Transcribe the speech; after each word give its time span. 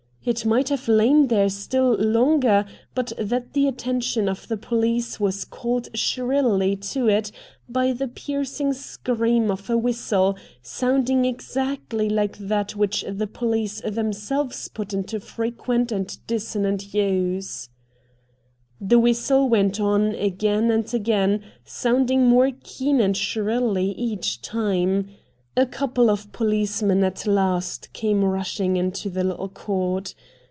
It 0.23 0.45
might 0.45 0.69
have 0.69 0.87
lain 0.87 1.29
there 1.29 1.49
still 1.49 1.93
longer 1.97 2.65
but 2.93 3.11
that 3.17 3.53
the 3.53 3.67
attention 3.67 4.29
of 4.29 4.47
the 4.47 4.55
police 4.55 5.19
was 5.19 5.43
called 5.45 5.89
shrilly 5.95 6.75
to 6.93 7.07
it 7.07 7.31
by 7.67 7.91
the 7.93 8.07
piercing 8.07 8.73
scream 8.73 9.49
of 9.49 9.67
a 9.67 9.75
whistle, 9.79 10.37
sounding 10.61 11.25
exactly 11.25 12.07
like 12.07 12.37
that 12.37 12.75
which 12.75 13.03
the 13.09 13.25
police 13.25 13.81
themselves 13.81 14.67
put 14.67 14.93
into 14.93 15.19
frequent 15.19 15.91
and 15.91 16.15
dissonant 16.27 16.93
use. 16.93 17.69
The 18.79 18.99
whistle 18.99 19.49
went 19.49 19.79
on 19.79 20.13
again 20.13 20.69
and 20.69 20.83
MR. 20.83 20.83
RATT 20.83 20.91
GUNDY 20.91 20.93
in 20.93 21.01
again, 21.39 21.51
sounding 21.65 22.25
more 22.27 22.51
keen 22.63 23.01
and 23.01 23.17
shrilly 23.17 23.89
each 23.93 24.43
time. 24.43 25.07
A 25.57 25.65
couple 25.65 26.09
of 26.09 26.31
policemen 26.31 27.03
at 27.03 27.27
last 27.27 27.91
came 27.91 28.23
rushing 28.23 28.77
into 28.77 29.09
the 29.09 29.25
little 29.25 29.49
court. 29.49 30.15